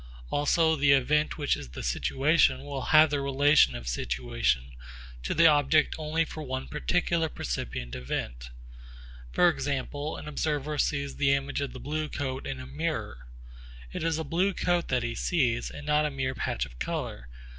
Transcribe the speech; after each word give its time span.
Also 0.31 0.75
the 0.75 0.93
event 0.93 1.37
which 1.37 1.55
is 1.55 1.69
the 1.69 1.83
situation 1.83 2.63
will 2.63 2.85
have 2.85 3.11
the 3.11 3.21
relation 3.21 3.75
of 3.75 3.87
situation 3.87 4.71
to 5.21 5.35
the 5.35 5.45
object 5.45 5.93
only 5.99 6.25
for 6.25 6.41
one 6.41 6.67
particular 6.67 7.29
percipient 7.29 7.93
event. 7.93 8.49
For 9.31 9.47
example, 9.47 10.17
an 10.17 10.27
observer 10.27 10.79
sees 10.79 11.17
the 11.17 11.33
image 11.33 11.61
of 11.61 11.71
the 11.71 11.79
blue 11.79 12.09
coat 12.09 12.47
in 12.47 12.59
a 12.59 12.65
mirror. 12.65 13.27
It 13.93 14.03
is 14.03 14.17
a 14.17 14.23
blue 14.23 14.55
coat 14.55 14.87
that 14.87 15.03
he 15.03 15.13
sees 15.13 15.69
and 15.69 15.85
not 15.85 16.07
a 16.07 16.09
mere 16.09 16.33
patch 16.33 16.65
of 16.65 16.79
colour. 16.79 17.29